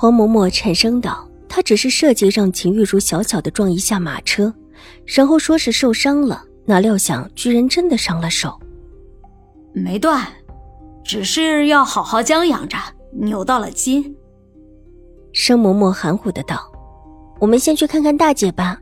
[0.00, 4.54] 黄嬷嬷颤声道：“她只是设计让秦玉茹小小的撞一下马车，
[5.04, 8.56] 然后说是受伤了，哪料想居然真的伤了手。
[9.72, 10.24] 没断，
[11.02, 12.76] 只是要好好将养着，
[13.10, 14.14] 扭到了筋。”
[15.34, 16.70] 生嬷嬷含糊的道
[17.40, 18.80] ：“我们先去看看大姐吧。”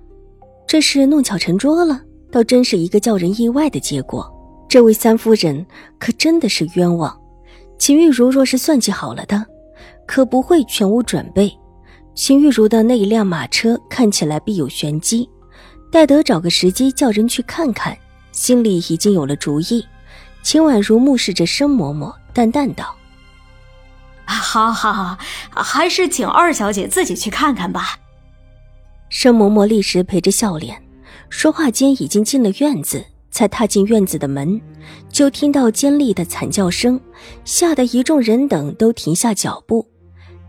[0.68, 1.98] 这是弄巧成拙了，
[2.30, 4.30] 倒真是一个叫人意外的结果。
[4.68, 5.64] 这位三夫人
[5.98, 7.18] 可真的是冤枉。
[7.78, 9.46] 秦玉茹若是算计好了的。
[10.06, 11.52] 可不会全无准备。
[12.14, 15.28] 秦玉茹的那一辆马车看起来必有玄机，
[15.92, 17.96] 戴德找个时机叫人去看看。
[18.32, 19.84] 心里已经有了主意。
[20.42, 22.94] 秦婉如目视着申嬷嬷，淡淡道
[24.24, 25.18] ：“好好好，
[25.50, 27.98] 还是请二小姐自己去看看吧。”
[29.08, 30.82] 申嬷嬷立时陪着笑脸，
[31.28, 33.04] 说话间已经进了院子。
[33.36, 34.58] 才踏进院子的门，
[35.10, 36.98] 就听到尖利的惨叫声，
[37.44, 39.86] 吓得一众人等都停下脚步。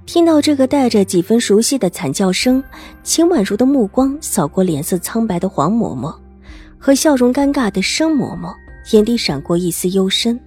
[0.05, 2.63] 听到这个带着几分熟悉的惨叫声，
[3.03, 6.15] 秦婉如的目光扫过脸色苍白的黄嬷嬷
[6.77, 8.55] 和笑容尴尬的生嬷嬷，
[8.93, 10.39] 眼底闪过一丝幽深。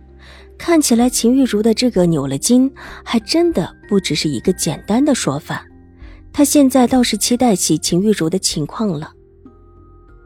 [0.56, 2.72] 看起来秦玉茹的这个扭了筋，
[3.05, 5.62] 还真的不只是一个简单的说法。
[6.33, 9.12] 他现在倒是期待起秦玉茹的情况了。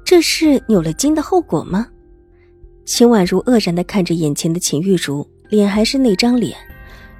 [0.05, 1.89] 这是扭了筋的后果吗？
[2.85, 6.57] 秦婉如愕然地看着眼前的秦玉茹，脸还是那张脸，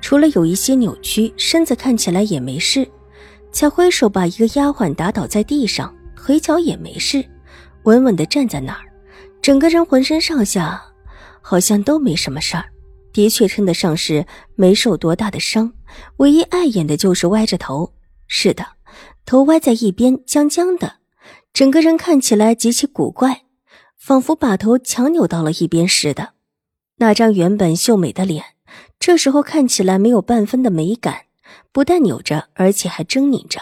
[0.01, 2.87] 除了有一些扭曲，身子看起来也没事。
[3.51, 7.25] 才挥手把一个丫鬟打倒在地上，腿脚也没事，
[7.85, 8.83] 稳稳地站在那儿，
[9.41, 10.83] 整个人浑身上下
[11.41, 12.65] 好像都没什么事儿，
[13.13, 15.73] 的确称得上是没受多大的伤。
[16.17, 17.93] 唯一碍眼的就是歪着头，
[18.27, 18.67] 是的，
[19.25, 20.95] 头歪在一边，僵僵的，
[21.53, 23.43] 整个人看起来极其古怪。
[24.07, 26.35] 仿佛把头强扭到了一边似的，
[26.99, 28.45] 那张原本秀美的脸，
[29.01, 31.23] 这时候看起来没有半分的美感，
[31.73, 33.59] 不但扭着，而且还狰狞着。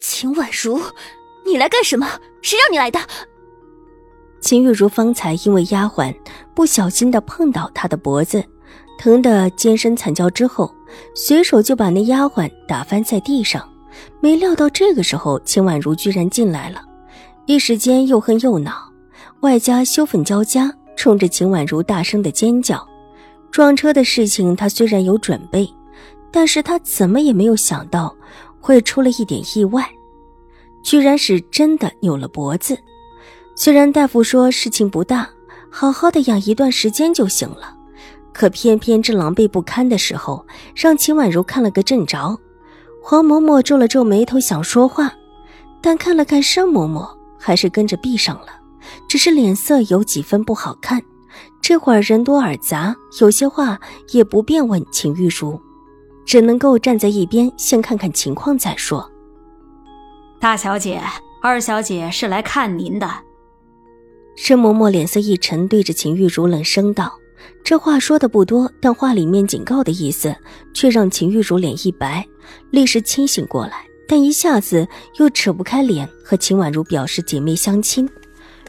[0.00, 0.80] 秦婉如，
[1.46, 2.18] 你来干什么？
[2.42, 2.98] 谁让你来的？
[4.40, 6.12] 秦玉如方才因为丫鬟
[6.52, 8.44] 不小心的碰到她的脖子，
[8.98, 10.74] 疼得尖声惨叫之后，
[11.14, 13.72] 随手就把那丫鬟打翻在地上。
[14.20, 16.82] 没料到这个时候，秦婉如居然进来了，
[17.46, 18.85] 一时间又恨又恼。
[19.40, 22.86] 外加羞愤交加，冲着秦婉如大声的尖叫。
[23.50, 25.68] 撞车的事情他虽然有准备，
[26.30, 28.14] 但是他怎么也没有想到
[28.60, 29.88] 会出了一点意外，
[30.82, 32.76] 居然是真的扭了脖子。
[33.54, 35.28] 虽然大夫说事情不大，
[35.70, 37.74] 好好的养一段时间就行了，
[38.32, 42.38] 可偏偏这狼狈不堪的时候，让秦婉如看了个正着。
[43.02, 45.14] 黄嬷嬷皱了皱眉头想说话，
[45.80, 47.08] 但看了看申嬷嬷，
[47.38, 48.48] 还是跟着闭上了。
[49.08, 51.02] 只是脸色有几分不好看，
[51.60, 53.78] 这会儿人多耳杂，有些话
[54.12, 55.60] 也不便问秦玉茹，
[56.24, 59.10] 只能够站在一边先看看情况再说。
[60.38, 61.00] 大小姐、
[61.42, 63.08] 二小姐是来看您的。
[64.36, 67.18] 申嬷嬷脸色一沉，对着秦玉茹冷声道
[67.64, 70.36] ：“这话说的不多，但话里面警告的意思，
[70.74, 72.26] 却让秦玉茹脸一白，
[72.70, 74.86] 立时清醒过来，但一下子
[75.18, 78.06] 又扯不开脸和秦婉如表示姐妹相亲。”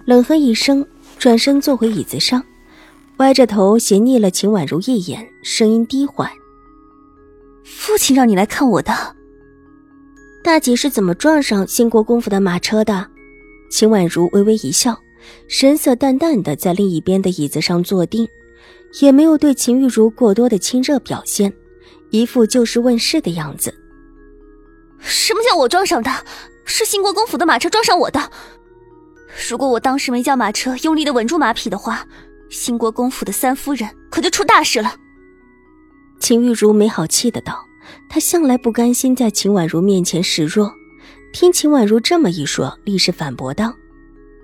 [0.08, 0.88] 冷哼一声，
[1.20, 2.42] 转身坐回椅子上，
[3.18, 6.32] 歪着头斜睨了秦婉如一眼，声音低缓
[7.66, 8.94] ：“父亲让你来看我的。
[10.42, 13.06] 大姐是怎么撞上兴国公府的马车的？”
[13.70, 14.98] 秦婉如微微一笑，
[15.50, 18.26] 神色淡淡的在另一边的椅子上坐定，
[19.02, 21.52] 也没有对秦玉茹过多的亲热表现，
[22.12, 23.74] 一副就事问事的样子。
[25.00, 26.10] 什么叫我撞上的？
[26.64, 28.32] 是兴国公府的马车撞上我的。
[29.50, 32.06] 如果我当时没叫马车用力的稳住马匹的话，
[32.50, 34.96] 兴国公府的三夫人可就出大事了。
[36.20, 37.64] 秦玉茹没好气的道
[38.10, 40.74] ：“她向来不甘心在秦婉如面前示弱。”
[41.34, 43.74] 听秦婉如这么一说，立时反驳道：“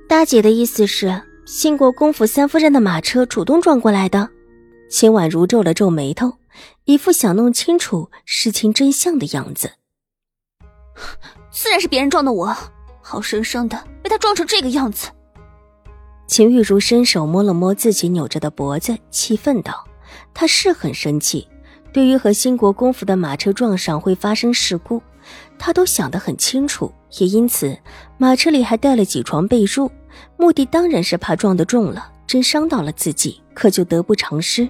[0.08, 4.30] 大姐的意思是，兴国公府三夫人的马车主动撞过来的？”
[4.92, 6.34] 秦婉如皱了皱眉头，
[6.84, 9.72] 一副想弄清楚事情真相的样子。
[11.52, 12.56] 自然是别人撞的我。
[13.04, 15.10] 好生生的被他撞成这个样子。
[16.26, 19.86] 秦玉茹伸手摸了摸自己扭着的脖子，气愤道
[20.34, 21.48] ：“他是很生气，
[21.92, 25.04] 对于和兴国公府的马车撞上会发生事故，
[25.60, 27.78] 他都想得很清楚，也因此
[28.18, 29.92] 马车里还带了几床被褥，
[30.38, 34.68] 目的当然是怕撞得重了，真伤到了自己，可就得不偿失。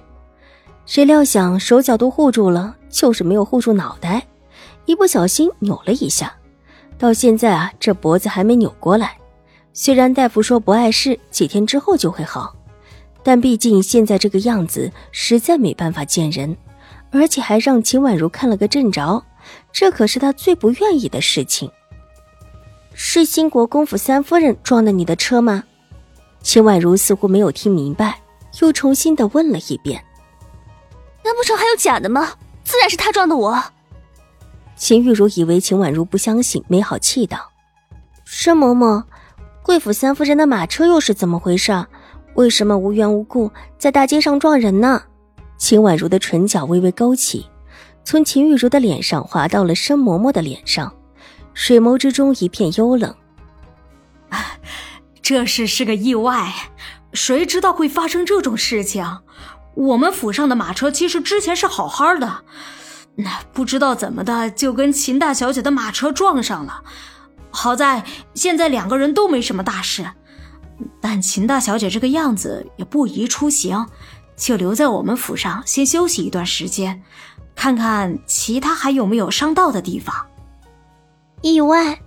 [0.84, 4.26] 谁料想手脚都护住了，就是没有护住脑袋，
[4.84, 6.34] 一不小心扭了一下，
[6.98, 9.16] 到现在啊，这脖子还没扭过来。
[9.72, 12.54] 虽然大夫说不碍事，几天之后就会好，
[13.22, 16.56] 但毕竟现在这个样子，实在没办法见人。
[17.10, 19.22] 而且还让秦婉如看了个正着，
[19.72, 21.70] 这可是他最不愿意的事情。
[22.92, 25.62] 是兴国公府三夫人撞的你的车吗？
[26.42, 28.20] 秦婉如似乎没有听明白，
[28.60, 30.04] 又重新的问了一遍。
[31.24, 32.34] 难不成还有假的吗？
[32.64, 33.62] 自然是他撞的我。
[34.84, 37.38] 秦玉茹以为秦婉如不相信，没好气道
[38.26, 39.02] ：“申嬷嬷，
[39.62, 41.72] 贵府三夫人的马车又是怎么回事？
[42.34, 45.02] 为什么无缘无故在大街上撞人呢？”
[45.56, 47.46] 秦婉如的唇角微微勾起，
[48.04, 50.94] 从秦玉茹的脸上滑到了申嬷嬷的脸上，
[51.54, 53.14] 水眸之中一片幽冷。
[55.22, 56.52] 这事是个意外，
[57.14, 59.02] 谁知道会发生这种事情？
[59.76, 62.44] 我们府上的马车其实之前是好好的，
[63.16, 66.82] 那不知道怎么的就跟秦大小姐的马车撞上了。
[67.50, 70.04] 好在现在两个人都没什么大事，
[71.00, 73.86] 但秦大小姐这个样子也不宜出行。
[74.36, 77.00] 就留在我们府上，先休息一段时间，
[77.54, 80.26] 看看其他还有没有伤到的地方。
[81.40, 82.00] 意外，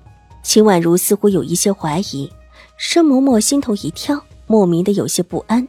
[0.43, 2.29] 秦婉如似乎有一些怀疑，
[2.75, 5.65] 申嬷嬷心头一跳，莫名的有些不安，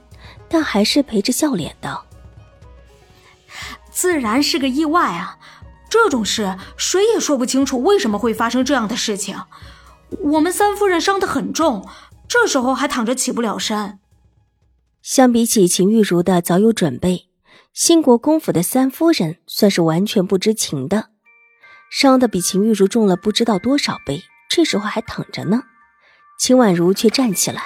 [0.48, 2.04] 但还是陪着笑脸道
[3.98, 5.40] ：“自然是个意外啊，
[5.90, 9.36] 这种事谁也说不清楚为什么会发生这样的事情。
[10.20, 11.84] 我们三夫人伤得很重，
[12.28, 13.98] 这时候还躺着起不了身。”
[15.02, 17.26] 相比起秦玉茹的早有准备，
[17.72, 21.08] 兴国公府的三夫人算是完全不知情的，
[21.90, 25.62] 伤的比秦玉茹重了不知道多少倍，这时候还躺着呢。
[26.38, 27.64] 秦婉如却站起来：“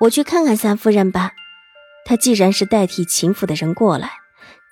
[0.00, 1.32] 我去看看三夫人吧。”
[2.08, 4.12] 她既然是代替秦府的人过来，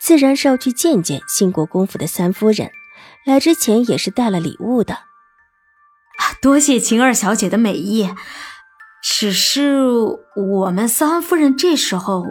[0.04, 2.70] 自然是要去见见兴国公府的三夫人。
[3.24, 4.98] 来之前也是带了礼物的。
[6.42, 8.14] 多谢秦二小姐的美意。
[9.02, 9.80] 只是
[10.36, 12.26] 我们三夫人这时候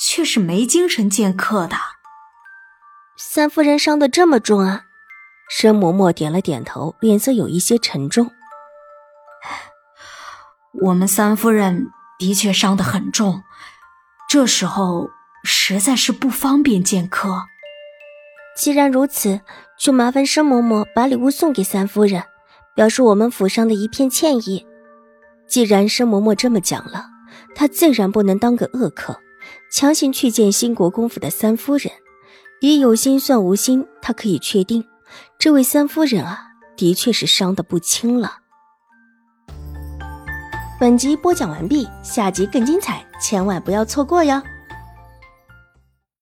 [0.00, 1.76] 却是没精神见客的。
[3.16, 4.86] 三夫人伤得这么重啊？
[5.48, 8.32] 申嬷嬷点了点头，脸色有一些沉重。
[10.82, 11.86] 我们三夫人
[12.18, 13.44] 的确伤得很重，
[14.28, 15.10] 这时候
[15.44, 17.42] 实在是不方便见客。
[18.56, 19.40] 既然如此，
[19.78, 22.22] 就麻烦申嬷嬷把礼物送给三夫人，
[22.74, 24.66] 表示我们府上的一片歉意。
[25.48, 27.06] 既然申嬷嬷这么讲了，
[27.54, 29.18] 她自然不能当个恶客，
[29.70, 31.90] 强行去见新国公府的三夫人。
[32.60, 34.84] 以有心算无心，她可以确定，
[35.38, 36.38] 这位三夫人啊，
[36.76, 38.38] 的确是伤得不轻了。
[40.78, 44.40] 本集播讲完毕，下集更精彩，千万不要错过哟。